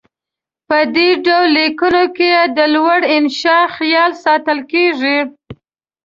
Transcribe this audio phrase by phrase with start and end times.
[0.67, 5.17] په دې ډول لیکنو کې د لوړې انشاء خیال ساتل کیږي.